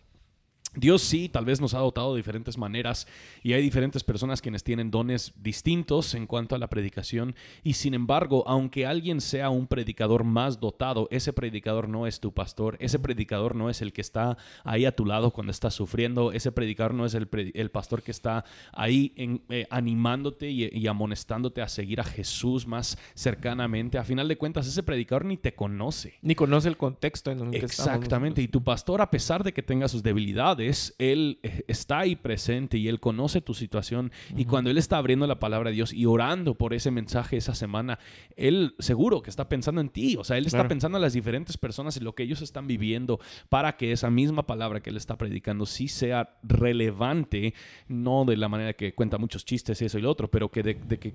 [0.76, 3.06] Dios sí, tal vez nos ha dotado de diferentes maneras
[3.42, 7.34] y hay diferentes personas quienes tienen dones distintos en cuanto a la predicación
[7.64, 12.32] y sin embargo, aunque alguien sea un predicador más dotado, ese predicador no es tu
[12.32, 16.32] pastor, ese predicador no es el que está ahí a tu lado cuando estás sufriendo,
[16.32, 17.26] ese predicador no es el,
[17.70, 19.12] pastor que está ahí
[19.48, 23.98] eh, animándote y, amonestándote a seguir a Jesús más cercanamente.
[23.98, 26.14] A final de cuentas, ese predicador ni te conoce.
[26.22, 29.62] Ni conoce el contexto en el que Exactamente, y tu pastor, a pesar de que
[29.62, 30.65] tenga sus debilidades,
[30.98, 34.12] él eh, está ahí presente y Él conoce tu situación.
[34.36, 37.54] Y cuando Él está abriendo la palabra de Dios y orando por ese mensaje esa
[37.54, 37.98] semana,
[38.36, 40.16] Él seguro que está pensando en ti.
[40.16, 43.20] O sea, Él está pensando en las diferentes personas y lo que ellos están viviendo
[43.48, 47.54] para que esa misma palabra que Él está predicando sí sea relevante,
[47.88, 50.76] no de la manera que cuenta muchos chistes, eso y lo otro, pero que de,
[50.98, 51.14] que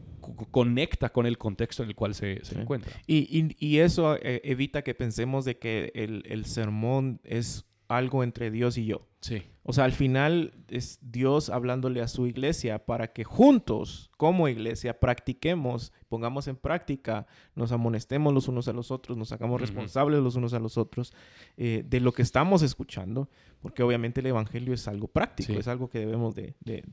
[0.52, 2.92] conecta con el contexto en el cual se, encuentra.
[3.08, 8.78] Y, eso eh, evita que pensemos de que el, el sermón es algo entre Dios
[8.78, 9.11] y yo.
[9.22, 9.44] Sí.
[9.64, 15.00] O sea, al final es Dios hablándole a su iglesia para que juntos, como iglesia,
[15.00, 20.36] practiquemos, pongamos en práctica, nos amonestemos los unos a los otros, nos hagamos responsables los
[20.36, 21.14] unos a los otros
[21.58, 23.30] eh, de lo que estamos escuchando,
[23.62, 26.84] porque obviamente el Evangelio es algo práctico, es algo que debemos de, de,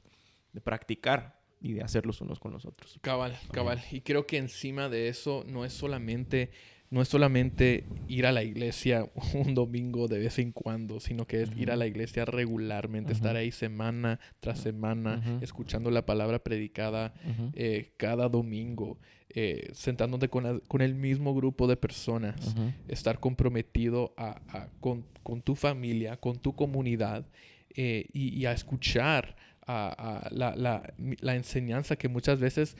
[0.62, 2.98] practicar y de hacer los unos con los otros.
[3.00, 3.82] Cabal, cabal.
[3.90, 6.50] Y creo que encima de eso no es solamente
[6.90, 11.42] no es solamente ir a la iglesia un domingo de vez en cuando, sino que
[11.42, 17.12] es ir a la iglesia regularmente, estar ahí semana tras semana, escuchando la palabra predicada
[17.54, 18.98] eh, cada domingo,
[19.30, 22.54] eh, sentándote con, el mismo grupo de personas,
[22.88, 25.04] estar comprometido a, con,
[25.42, 27.26] tu familia, con tu comunidad
[27.70, 32.76] eh, y, a escuchar a, la enseñanza que muchas veces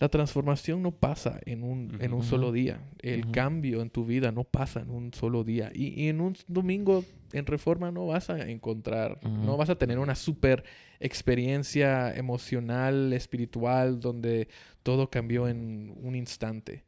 [0.00, 2.80] la transformación no pasa en un, en un solo día.
[3.00, 5.70] El cambio en tu vida no pasa en un solo día.
[5.74, 10.14] Y, en un domingo en reforma no vas a encontrar, no vas a tener una
[10.14, 10.64] super
[11.00, 14.48] experiencia emocional, espiritual, donde
[14.82, 16.84] todo cambió en un instante.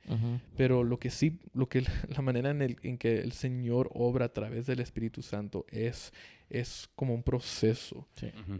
[0.57, 4.27] Pero lo que sí, lo que la manera en, el, en que el Señor obra
[4.27, 6.12] a través del Espíritu Santo es
[6.51, 8.07] es como un proceso.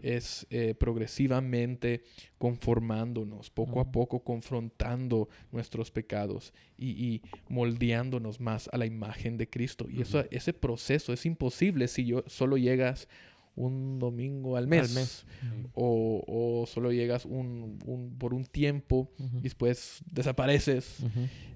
[0.01, 2.03] Es eh, progresivamente
[2.37, 9.87] conformándonos, poco a poco confrontando nuestros pecados y, moldeándonos más a la imagen de Cristo.
[9.89, 13.09] Y eso, ese proceso es imposible si yo solo llegas
[13.55, 15.25] un domingo al mes.
[15.73, 20.97] o, solo llegas un, por un tiempo y después desapareces.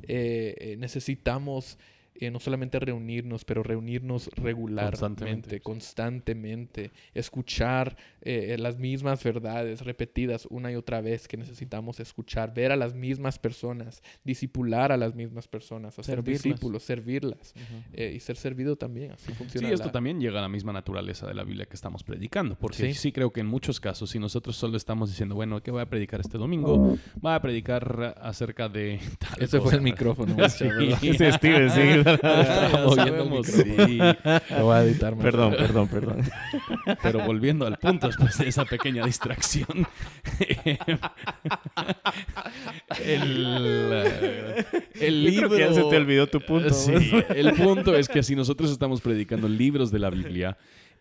[0.04, 1.78] Eh, eh, necesitamos
[2.20, 10.72] eh, no solamente reunirnos, pero reunirnos regularmente, constantemente, escuchar eh, las mismas verdades repetidas una
[10.72, 15.48] y otra vez que necesitamos escuchar, ver a las mismas personas, disipular a las mismas
[15.48, 17.54] personas, hacer discípulos, servirlas
[17.94, 19.12] eh, y ser servido también.
[19.12, 19.68] Así funciona.
[19.68, 22.94] Sí, esto también llega a la misma naturaleza de la Biblia que estamos predicando, porque
[22.94, 25.86] sí, creo que en muchos casos, si nosotros solo estamos diciendo, bueno, ¿qué voy a
[25.90, 26.98] predicar este domingo?
[27.16, 29.00] Voy a predicar acerca de...
[29.40, 30.36] Ese fue el micrófono.
[30.50, 30.66] sí.
[32.06, 32.90] Lo
[34.64, 35.16] voy a editar.
[35.18, 36.24] Perdón, perdón, perdón.
[37.02, 39.88] Pero volviendo al punto, después de esa pequeña distracción.
[43.04, 44.06] el,
[45.00, 45.58] el libro...
[45.58, 46.74] Ya se te olvidó tu punto.
[46.74, 46.94] Sí,
[47.30, 50.58] el punto es que si nosotros estamos predicando libros de la Biblia,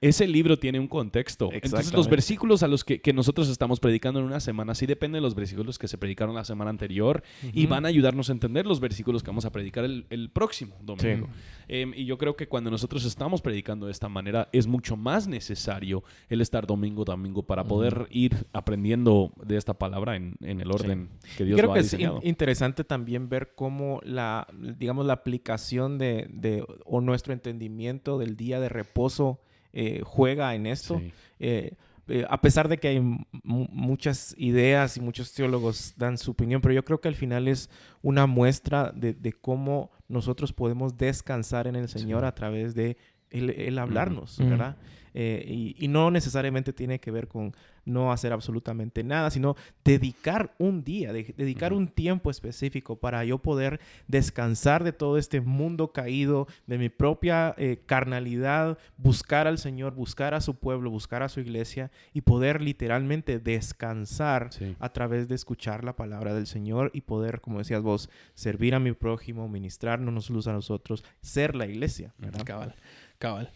[0.08, 1.48] ese libro tiene un contexto.
[1.50, 5.22] Entonces, los versículos a los que, nosotros estamos predicando en una semana sí dependen de
[5.22, 7.22] los versículos que se predicaron la semana anterior
[7.54, 11.28] y van a ayudarnos a entender los versículos que vamos a predicar el, próximo domingo.
[11.68, 15.26] Em, y yo creo que cuando nosotros estamos predicando de esta manera, es mucho más
[15.26, 21.08] necesario el estar domingo domingo para poder ir aprendiendo de esta palabra en, el orden
[21.36, 24.46] que Dios creo lo ha que es interesante también ver cómo la,
[24.78, 29.40] digamos, la aplicación de, de o nuestro entendimiento del día de reposo
[29.74, 31.02] eh, juega en esto.
[31.40, 31.72] Eh,
[32.06, 33.00] eh, a pesar de que hay
[33.42, 37.68] muchas ideas y muchos teólogos dan su opinión, pero yo creo que al final es
[38.02, 42.96] una muestra de, cómo nosotros podemos descansar en el Señor a través de
[43.34, 44.76] el, hablarnos, ¿verdad?
[45.16, 50.82] Eh, y, no necesariamente tiene que ver con no hacer absolutamente nada, sino dedicar un
[50.82, 56.78] día, dedicar un tiempo específico para yo poder descansar de todo este mundo caído, de
[56.78, 61.92] mi propia eh, carnalidad, buscar al Señor, buscar a su pueblo, buscar a su iglesia
[62.12, 67.58] y poder literalmente descansar a través de escuchar la palabra del Señor y poder, como
[67.58, 72.14] decías vos, servir a mi prójimo, ministrarnos luz a nosotros, ser la iglesia.
[72.44, 72.74] Cabal,
[73.18, 73.52] cabal.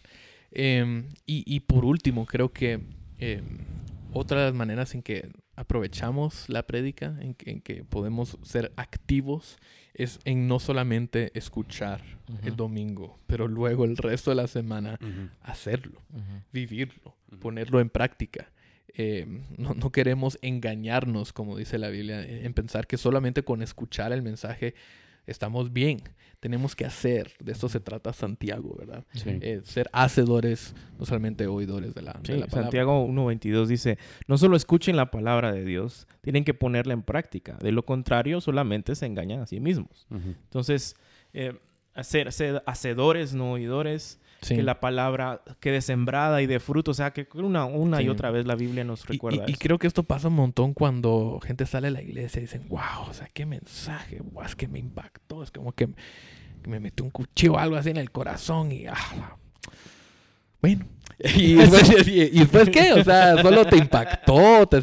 [0.51, 2.79] Em, y, por último, creo que
[3.19, 3.41] eh,
[4.13, 9.57] otra de las maneras en que aprovechamos la prédica, en que, podemos ser activos,
[9.93, 12.01] es en no solamente escuchar
[12.43, 14.97] el domingo, pero luego el resto de la semana
[15.41, 16.01] hacerlo,
[16.53, 18.51] vivirlo, ponerlo en práctica.
[18.95, 24.11] Em, no, no, queremos engañarnos, como dice la Biblia, en pensar que solamente con escuchar
[24.13, 24.73] el mensaje
[25.29, 26.01] estamos bien.
[26.39, 27.33] Tenemos que hacer.
[27.39, 29.03] De esto se trata Santiago, ¿verdad?
[29.25, 32.49] Eh, ser hacedores, no solamente oidores de la, palabra.
[32.49, 37.57] Santiago 1.22 dice, no solo escuchen la palabra de Dios, tienen que ponerla en práctica.
[37.61, 40.07] De lo contrario, solamente se engañan a sí mismos.
[40.09, 40.95] Entonces,
[41.33, 41.59] eh,
[41.93, 46.91] hacer, ser hacedores, no oidores, que la palabra quede sembrada y de fruto.
[46.91, 49.45] O sea, que una, una y otra vez la Biblia nos recuerda.
[49.47, 52.43] Y, y, creo que esto pasa un montón cuando gente sale de la iglesia y
[52.43, 55.89] dicen, wow, o sea, qué mensaje, wow, es que me impactó, es como que,
[56.63, 59.37] que me metió un cuchillo o algo así en el corazón y, ah,
[60.61, 60.85] bueno,
[61.19, 62.93] ¿Y después, qué?
[62.93, 64.79] O sea, solo te impactó, te,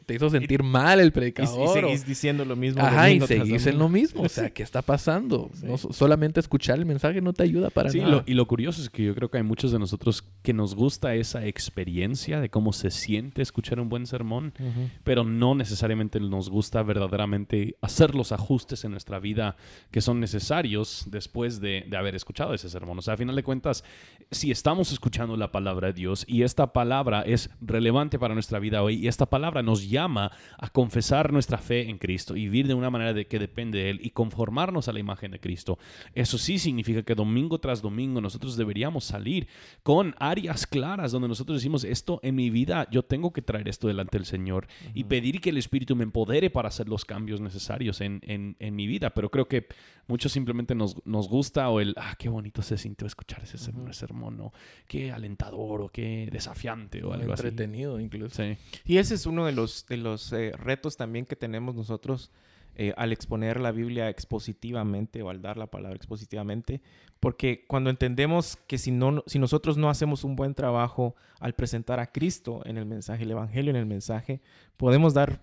[0.00, 1.78] te, hizo sentir mal el predicador.
[1.78, 2.82] Y, seguís diciendo lo mismo.
[2.82, 4.22] Ajá, y seguís en lo mismo.
[4.22, 5.50] O sea, ¿qué está pasando?
[5.62, 8.22] No, solamente escuchar el mensaje no te ayuda para sí, nada.
[8.26, 11.14] y lo curioso es que yo creo que hay muchos de nosotros que nos gusta
[11.14, 14.54] esa experiencia de cómo se siente escuchar un buen sermón,
[15.02, 19.56] pero no necesariamente nos gusta verdaderamente hacer los ajustes en nuestra vida
[19.90, 22.98] que son necesarios después de, de haber escuchado ese sermón.
[22.98, 23.84] O sea, a final de cuentas,
[24.30, 28.82] si estamos escuchando la palabra de Dios y esta palabra es relevante para nuestra vida
[28.82, 32.74] hoy y esta palabra nos llama a confesar nuestra fe en Cristo y vivir de
[32.74, 35.78] una manera de que depende de Él y conformarnos a la imagen de Cristo.
[36.14, 39.48] Eso sí significa que domingo tras domingo nosotros deberíamos salir
[39.82, 43.88] con áreas claras donde nosotros decimos esto en mi vida, yo tengo que traer esto
[43.88, 48.02] delante del Señor y pedir que el Espíritu me empodere para hacer los cambios necesarios
[48.02, 49.10] en, en, en mi vida.
[49.10, 49.66] Pero creo que
[50.06, 54.36] muchos simplemente nos, nos, gusta o el, ah, qué bonito se sintió escuchar ese, sermón,
[54.36, 54.52] ¿no?
[54.86, 58.42] Qué alentador o qué desafiante o algo Entretenido incluso.
[58.84, 62.30] Y ese es uno de los, de los eh, retos también que tenemos nosotros
[62.76, 66.80] eh, al exponer la Biblia expositivamente o al dar la palabra expositivamente,
[67.20, 72.00] porque cuando entendemos que si, no, si nosotros no hacemos un buen trabajo al presentar
[72.00, 74.40] a Cristo en el mensaje, el Evangelio en el mensaje,
[74.76, 75.40] podemos dar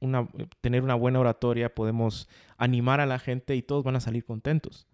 [0.00, 0.28] una,
[0.60, 4.86] tener una buena oratoria, podemos animar a la gente y todos van a salir contentos.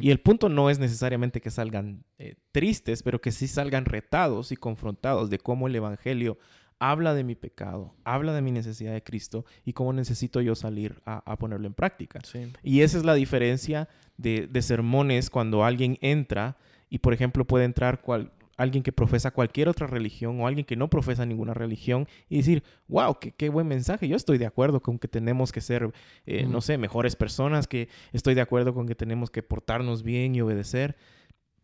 [0.00, 4.52] Y el punto no es necesariamente que salgan eh, tristes, pero que sí salgan retados
[4.52, 6.38] y confrontados de cómo el Evangelio
[6.78, 11.00] habla de mi pecado, habla de mi necesidad de Cristo y cómo necesito yo salir
[11.06, 12.20] a, ponerlo en práctica.
[12.62, 16.56] Y esa es la diferencia de, de, sermones cuando alguien entra
[16.90, 20.76] y, por ejemplo, puede entrar cual, alguien que profesa cualquier otra religión o alguien que
[20.76, 24.80] no profesa ninguna religión y decir, wow, qué, qué buen mensaje, yo estoy de acuerdo
[24.80, 25.92] con que tenemos que ser,
[26.26, 30.34] eh, no sé, mejores personas, que estoy de acuerdo con que tenemos que portarnos bien
[30.34, 30.96] y obedecer.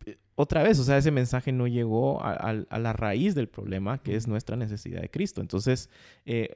[0.05, 4.15] Eh, otra vez, o sea, ese mensaje no llegó a, la raíz del problema, que
[4.15, 5.41] es nuestra necesidad de Cristo.
[5.41, 5.89] Entonces,
[6.25, 6.49] eh,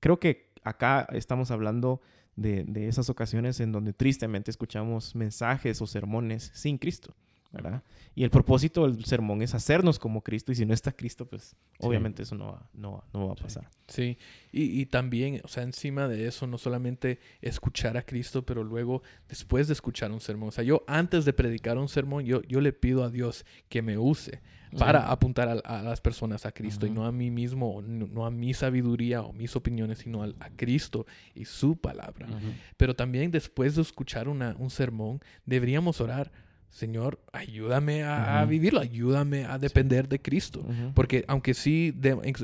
[0.00, 2.00] creo que acá estamos hablando
[2.36, 7.14] de, de esas ocasiones en donde tristemente escuchamos mensajes o sermones sin Cristo.
[7.52, 7.82] ¿Verdad?
[8.14, 11.56] Y el propósito del sermón es hacernos como Cristo y si no está Cristo, pues
[11.78, 13.68] obviamente eso no va, no, no va a pasar.
[13.88, 14.18] Sí,
[14.52, 19.02] Y, y, también, o sea, encima de eso, no solamente escuchar a Cristo, pero luego
[19.28, 22.60] después de escuchar un sermón, o sea, yo antes de predicar un sermón, yo, yo
[22.60, 24.40] le pido a Dios que me use
[24.78, 28.54] para apuntar a, las personas a Cristo y no a mí mismo, no, a mi
[28.54, 32.28] sabiduría o mis opiniones, sino a, Cristo y su palabra.
[32.76, 36.30] Pero también después de escuchar una, un sermón, deberíamos orar
[36.70, 40.64] Señor, ayúdame a, vivirlo, ayúdame a depender de Cristo.
[40.94, 41.92] Porque aunque sí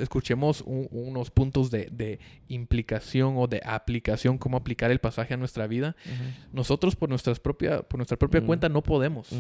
[0.00, 5.94] escuchemos unos puntos de, implicación o de aplicación, cómo aplicar el pasaje a nuestra vida,
[6.52, 9.30] nosotros por, nuestras propia, por nuestra propia cuenta no podemos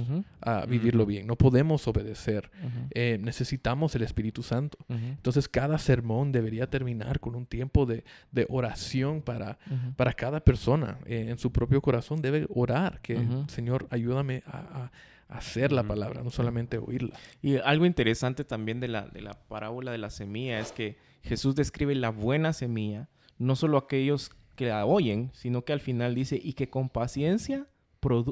[0.40, 2.50] ah, vivirlo bien, no podemos obedecer.
[2.90, 4.78] Eh, necesitamos el Espíritu Santo.
[4.88, 8.04] Entonces cada sermón debería terminar con un tiempo de,
[8.48, 9.58] oración para,
[9.96, 10.98] para cada persona.
[11.06, 13.18] Eh, en su propio corazón debe orar, que
[13.48, 14.75] Señor, ayúdame a
[15.28, 17.18] hacer la palabra, no solamente oírla.
[17.42, 21.54] Y algo interesante también de la, de la parábola de la semilla es que Jesús
[21.54, 23.08] describe la buena semilla,
[23.38, 27.66] no solo aquellos que la oyen, sino que al final dice, y que con paciencia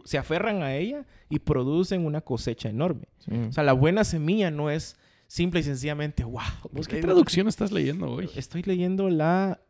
[0.05, 3.09] se aferran a ella y producen una cosecha enorme.
[3.49, 6.43] O sea, la buena semilla no es simple y sencillamente, wow.
[6.89, 8.31] ¿Qué traducción estás leyendo hoy?
[8.37, 9.61] Estoy leyendo la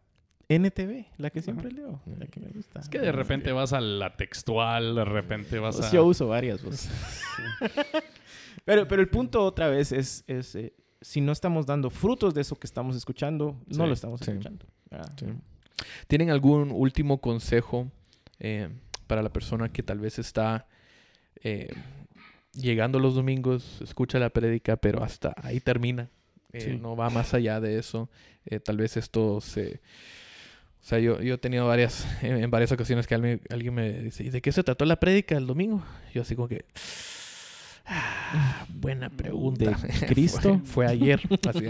[0.49, 2.81] NTV, la que siempre leo, la que me gusta.
[2.81, 5.93] Es que de repente vas a la textual, de repente vas pues a...
[5.93, 6.89] Yo uso varias, pues.
[8.65, 12.43] pero, pero el punto otra vez es, es eh, si no estamos dando frutos de
[12.43, 14.67] eso que estamos escuchando, no lo estamos escuchando.
[16.07, 17.91] ¿Tienen algún último consejo
[18.39, 18.69] eh,
[19.07, 20.67] para la persona que tal vez está
[21.43, 21.73] eh,
[22.53, 26.11] llegando los domingos, escucha la prédica, pero hasta ahí termina?
[26.81, 28.09] No va más allá de eso.
[28.63, 29.81] tal vez esto se
[30.85, 34.23] o sea, yo, yo he tenido varias, en, varias ocasiones que alguien, alguien, me dice,
[34.23, 35.83] ¿y de qué se trató la prédica el domingo?
[36.13, 36.67] Yo así como que,
[37.87, 39.77] Ah, buena pregunta.
[40.09, 40.61] Cristo?
[40.65, 41.21] fue, ayer.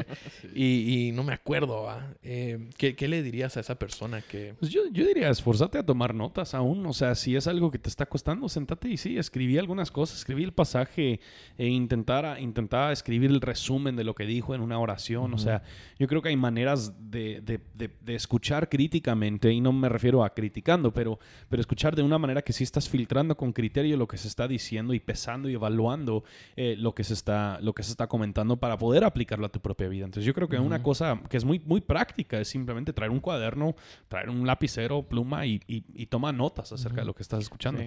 [0.55, 1.88] y, no me acuerdo.
[2.22, 4.55] Eh, ¿qué, le dirías a esa persona que...?
[4.59, 6.87] Pues yo, yo, diría, esforzate a tomar notas aún.
[6.87, 10.18] O sea, si es algo que te está costando, sentate y sí, escribí algunas cosas.
[10.18, 11.20] Escribí el pasaje
[11.59, 15.35] e intentara, intentaba escribir el resumen de lo que dijo en una oración.
[15.35, 15.62] O sea,
[15.98, 20.33] yo creo que hay maneras de, de, de, escuchar críticamente, y no me refiero a
[20.33, 24.16] criticando, pero, pero escuchar de una manera que sí estás filtrando con criterio lo que
[24.16, 26.03] se está diciendo y pesando y evaluando
[26.56, 29.60] eh, lo, que se está, lo que se está comentando para poder aplicarlo a tu
[29.60, 30.04] propia vida.
[30.04, 33.20] Entonces yo creo que una cosa que es muy, muy práctica es simplemente traer un
[33.20, 33.74] cuaderno,
[34.08, 37.82] traer un lapicero, pluma y, y, toma notas acerca de lo que estás escuchando.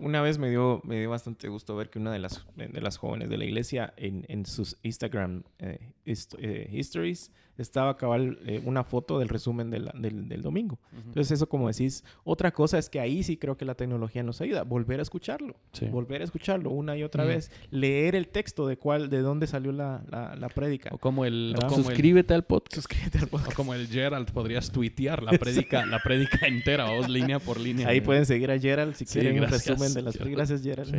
[0.00, 2.96] Una vez me dio, me dio bastante gusto ver que una de las, de las
[2.96, 8.84] jóvenes de la iglesia en, en sus Instagram eh, eh, histories estaba cabal eh, una
[8.84, 10.78] foto del resumen del, del, domingo.
[10.92, 14.40] Entonces eso como decís, otra cosa es que ahí sí creo que la tecnología nos
[14.40, 15.54] ayuda, volver a escucharlo,
[15.90, 19.72] volver a escucharlo una y otra vez, leer el texto de cuál, de dónde salió
[19.72, 20.90] la, la, prédica.
[20.92, 21.54] O como el...
[21.68, 22.74] suscríbete al podcast.
[22.74, 23.52] Suscríbete al podcast.
[23.52, 27.88] O como el Gerald, podrías tuitear la prédica, la prédica entera, o línea por línea.
[27.88, 30.94] Ahí pueden seguir a Gerald si quieren un resumen de las Gracias, Gerald.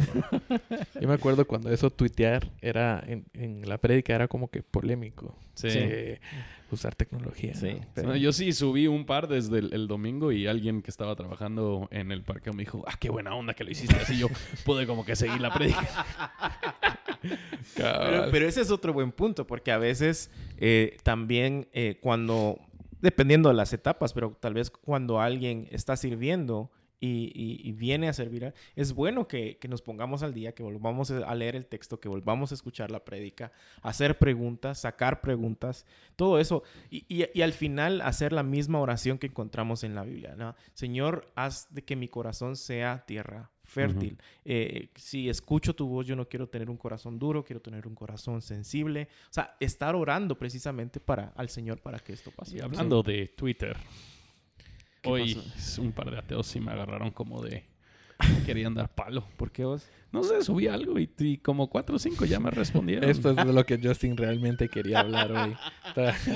[1.00, 5.36] Yo me acuerdo cuando eso tuitear era en, en la prédica era como que polémico.
[5.54, 5.70] Sí
[6.72, 7.54] usar tecnología.
[7.54, 7.78] Sí.
[8.20, 12.24] yo sí subí un par desde el, domingo y alguien que estaba trabajando en el
[12.24, 13.96] parque me dijo, ah, qué buena onda que lo hiciste.
[13.96, 14.28] Así yo
[14.66, 16.06] pude como que seguir la predica.
[17.76, 22.60] pero, ese es otro buen punto, porque a veces eh, también eh, cuando,
[23.02, 28.54] dependiendo de las etapas, pero tal vez cuando alguien está sirviendo y, viene a servir.
[28.76, 32.52] Es bueno que, nos pongamos al día, que volvamos a leer el texto, que volvamos
[32.52, 35.86] a escuchar la prédica, hacer preguntas, sacar preguntas,
[36.16, 36.64] todo eso.
[36.90, 40.36] Y, al final hacer la misma oración que encontramos en la Biblia.
[40.38, 40.56] ¿no?
[40.74, 44.18] Señor, haz de que mi corazón sea tierra fértil.
[44.44, 47.96] Eh, si escucho tu voz, yo no quiero tener un corazón duro, quiero tener un
[47.96, 49.08] corazón sensible.
[49.30, 52.58] O sea, estar orando precisamente para, al Señor para que esto pase.
[52.58, 53.78] Y hablando de Twitter,
[55.04, 55.42] Hoy
[55.80, 57.66] un par de ateos sí me agarraron como de...
[58.46, 59.26] querían dar palo.
[59.38, 59.88] ¿Por qué vos?
[60.12, 63.10] No sé, subí algo y, como cuatro o cinco ya me respondieron.
[63.10, 65.56] Esto es de lo que Justin realmente quería hablar hoy.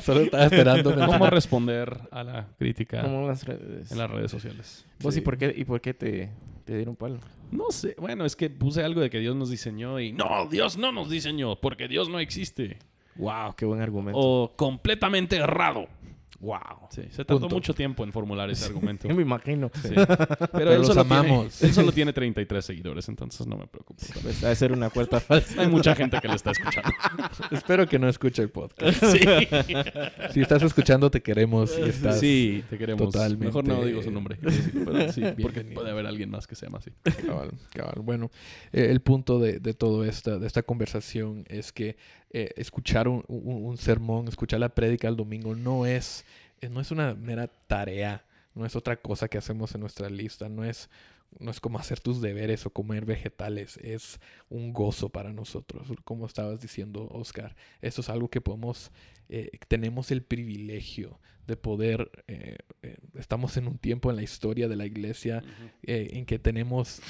[0.01, 0.95] Solo estaba esperando.
[0.95, 4.85] ¿Cómo responder a la crítica en las redes, en las redes sociales?
[5.01, 6.31] ¿Vos y por qué, y por qué te,
[6.63, 7.19] te dieron palo?
[7.51, 7.95] No sé.
[7.99, 11.09] Bueno, es que puse algo de que Dios nos diseñó y no, Dios no nos
[11.09, 12.79] diseñó porque Dios no existe.
[13.15, 14.17] Wow, qué buen argumento.
[14.19, 15.87] O completamente errado.
[16.39, 16.87] Wow.
[16.89, 19.07] Sí, se tardó mucho tiempo en formular ese argumento.
[19.07, 19.71] Yo me imagino.
[20.51, 24.01] Pero, él, solo Tiene, él solo tiene 33 seguidores, entonces no me preocupo.
[24.21, 25.61] Pues, debe ser una cuarta falsa.
[25.61, 26.89] Hay mucha gente que le está escuchando.
[27.51, 29.03] Espero que no escuche el podcast.
[29.05, 29.19] Sí.
[30.33, 31.77] si estás escuchando, te queremos.
[31.77, 33.11] Y estás sí, te queremos.
[33.11, 33.45] Totalmente.
[33.45, 34.37] Mejor no digo su nombre.
[34.41, 36.91] Pero sí, porque puede haber alguien más que se llama así.
[37.25, 37.95] Cabal, cabal.
[38.03, 38.31] Bueno,
[38.73, 41.95] eh, el punto de, de todo esta, de esta conversación es que
[42.37, 46.25] eh, escuchar un, un, sermón, escuchar la prédica el domingo no es,
[46.69, 50.63] no es una mera tarea, no es otra cosa que hacemos en nuestra lista, no
[50.63, 50.89] es,
[51.39, 56.25] no es como hacer tus deberes o comer vegetales, es un gozo para nosotros, como
[56.25, 57.55] estabas diciendo, Oscar.
[57.81, 58.91] Esto es algo que podemos,
[59.29, 62.09] eh, tenemos el privilegio de poder,
[63.13, 65.43] estamos en un tiempo en la historia de la iglesia
[65.83, 67.01] en que tenemos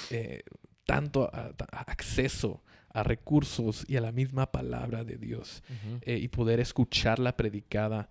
[0.86, 1.32] tanto
[1.72, 2.62] acceso
[2.96, 5.64] a recursos y a la misma palabra de Dios
[6.02, 8.10] eh, y poder escucharla predicada.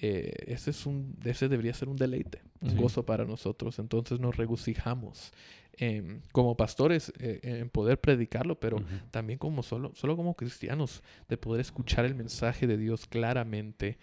[0.00, 3.78] Eh, ese, es un, ese debería ser un deleite, un gozo para nosotros.
[3.78, 5.32] Entonces nos regocijamos
[6.30, 8.80] como pastores eh, en poder predicarlo, pero
[9.10, 13.98] también como solo, solo como cristianos, de poder escuchar el mensaje de Dios claramente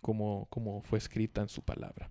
[0.00, 2.10] como, como fue escrita en su palabra.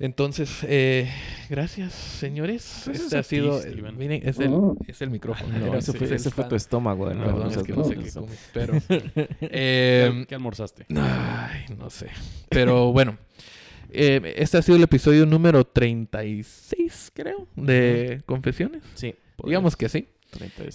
[0.00, 1.10] Entonces, eh,
[1.50, 2.86] gracias, señores.
[2.86, 3.60] este ha sido.
[3.96, 4.52] miren, es el,
[4.86, 5.58] es el micrófono.
[5.58, 7.06] No, ese, fue, ese fue, tu estómago.
[7.06, 8.28] Perdón, es que no sé qué comí.
[8.52, 8.74] Pero.
[9.40, 10.86] eh, ¿Qué almorzaste?
[10.94, 12.08] Ay, no sé.
[12.48, 13.18] Pero bueno.
[13.90, 18.82] Eh, este ha sido el episodio número 36, creo, de Confesiones.
[18.94, 19.14] Sí.
[19.42, 20.08] Digamos que sí.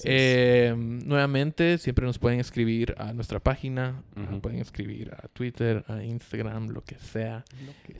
[0.04, 4.04] Eh, nuevamente, siempre nos pueden escribir a nuestra página,
[4.41, 7.45] pueden escribir a Twitter, a Instagram, lo que sea.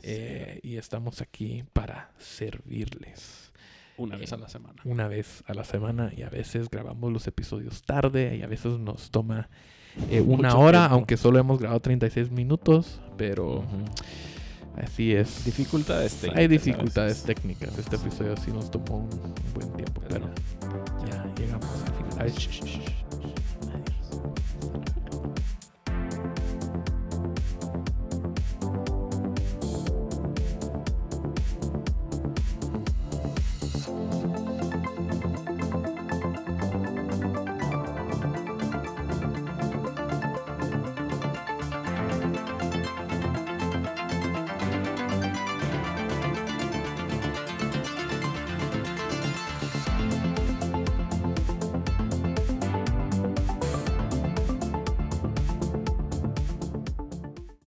[0.02, 3.52] Eh, y estamos aquí para servirles.
[3.96, 4.82] Una vez a la semana.
[4.84, 8.78] Una vez a la semana y a veces grabamos los episodios tarde y a veces
[8.80, 9.48] nos toma
[10.10, 13.64] eh, una hora, aunque solo hemos grabado 36 minutos, pero...
[14.76, 15.44] Así es.
[15.44, 16.38] Dificultades técnicas.
[16.40, 17.78] Hay dificultades técnicas.
[17.78, 20.28] Este episodio sí nos tomó un buen tiempo, pero
[21.10, 21.68] ya llegamos
[22.18, 23.03] al final.